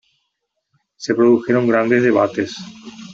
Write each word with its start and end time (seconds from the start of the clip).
Se 0.97 1.13
produjeron 1.13 1.67
grandes 1.67 2.01
debates. 2.01 2.55